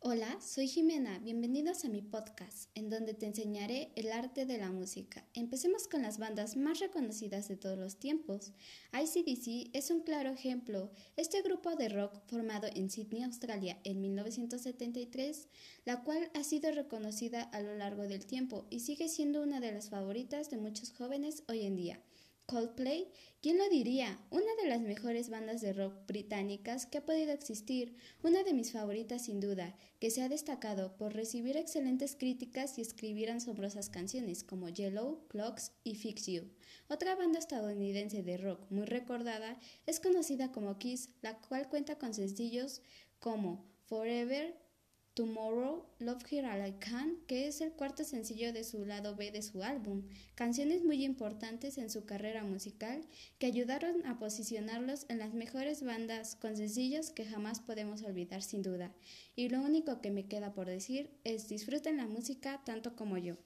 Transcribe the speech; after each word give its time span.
Hola, 0.00 0.38
soy 0.42 0.68
Jimena, 0.68 1.18
bienvenidos 1.20 1.86
a 1.86 1.88
mi 1.88 2.02
podcast, 2.02 2.68
en 2.74 2.90
donde 2.90 3.14
te 3.14 3.24
enseñaré 3.24 3.92
el 3.96 4.12
arte 4.12 4.44
de 4.44 4.58
la 4.58 4.70
música. 4.70 5.24
Empecemos 5.32 5.88
con 5.88 6.02
las 6.02 6.18
bandas 6.18 6.58
más 6.58 6.80
reconocidas 6.80 7.48
de 7.48 7.56
todos 7.56 7.78
los 7.78 7.98
tiempos. 7.98 8.52
ICDC 8.92 9.70
es 9.72 9.90
un 9.90 10.00
claro 10.02 10.32
ejemplo. 10.32 10.90
Este 11.16 11.40
grupo 11.40 11.76
de 11.76 11.88
rock 11.88 12.20
formado 12.26 12.68
en 12.74 12.90
Sydney, 12.90 13.22
Australia, 13.22 13.80
en 13.84 14.02
1973, 14.02 15.48
la 15.86 16.02
cual 16.02 16.30
ha 16.34 16.44
sido 16.44 16.70
reconocida 16.72 17.40
a 17.42 17.62
lo 17.62 17.74
largo 17.74 18.02
del 18.02 18.26
tiempo 18.26 18.66
y 18.68 18.80
sigue 18.80 19.08
siendo 19.08 19.42
una 19.42 19.60
de 19.60 19.72
las 19.72 19.88
favoritas 19.88 20.50
de 20.50 20.58
muchos 20.58 20.92
jóvenes 20.92 21.42
hoy 21.48 21.62
en 21.62 21.76
día. 21.76 22.02
Coldplay, 22.46 23.10
¿quién 23.40 23.56
lo 23.56 23.66
diría? 23.70 24.20
Una 24.30 24.54
de 24.62 24.68
las 24.68 24.82
mejores 24.82 25.30
bandas 25.30 25.62
de 25.62 25.72
rock 25.72 26.06
británicas 26.06 26.84
que 26.84 26.98
ha 26.98 27.06
podido 27.06 27.32
existir, 27.32 27.96
una 28.22 28.42
de 28.42 28.52
mis 28.52 28.70
favoritas 28.70 29.24
sin 29.24 29.40
duda, 29.40 29.74
que 29.98 30.10
se 30.10 30.20
ha 30.20 30.28
destacado 30.28 30.94
por 30.98 31.14
recibir 31.14 31.56
excelentes 31.56 32.16
críticas 32.16 32.76
y 32.76 32.82
escribir 32.82 33.30
asombrosas 33.30 33.88
canciones 33.88 34.44
como 34.44 34.68
Yellow, 34.68 35.26
Clocks 35.28 35.72
y 35.84 35.94
Fix 35.94 36.26
You. 36.26 36.50
Otra 36.88 37.16
banda 37.16 37.38
estadounidense 37.38 38.22
de 38.22 38.36
rock 38.36 38.70
muy 38.70 38.84
recordada 38.84 39.58
es 39.86 39.98
conocida 39.98 40.52
como 40.52 40.78
Kiss, 40.78 41.08
la 41.22 41.38
cual 41.40 41.70
cuenta 41.70 41.96
con 41.98 42.12
sencillos 42.12 42.82
como 43.20 43.64
Forever, 43.86 44.63
Tomorrow, 45.14 45.86
Love 46.00 46.24
Here 46.28 46.68
I 46.68 46.72
Can, 46.80 47.18
que 47.28 47.46
es 47.46 47.60
el 47.60 47.70
cuarto 47.70 48.02
sencillo 48.02 48.52
de 48.52 48.64
su 48.64 48.84
lado 48.84 49.14
B 49.14 49.30
de 49.30 49.42
su 49.42 49.62
álbum, 49.62 50.02
canciones 50.34 50.82
muy 50.82 51.04
importantes 51.04 51.78
en 51.78 51.88
su 51.88 52.04
carrera 52.04 52.42
musical 52.42 53.06
que 53.38 53.46
ayudaron 53.46 54.04
a 54.06 54.18
posicionarlos 54.18 55.06
en 55.08 55.20
las 55.20 55.32
mejores 55.32 55.84
bandas 55.84 56.34
con 56.34 56.56
sencillos 56.56 57.10
que 57.10 57.24
jamás 57.24 57.60
podemos 57.60 58.02
olvidar 58.02 58.42
sin 58.42 58.62
duda. 58.62 58.92
Y 59.36 59.50
lo 59.50 59.60
único 59.60 60.00
que 60.00 60.10
me 60.10 60.26
queda 60.26 60.52
por 60.52 60.66
decir 60.66 61.10
es 61.22 61.48
disfruten 61.48 61.96
la 61.96 62.08
música 62.08 62.60
tanto 62.64 62.96
como 62.96 63.16
yo. 63.16 63.36